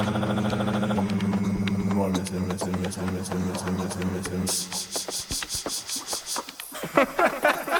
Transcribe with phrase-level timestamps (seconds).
[0.00, 0.06] Ha
[7.04, 7.79] ha ha!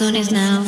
[0.00, 0.59] soon is now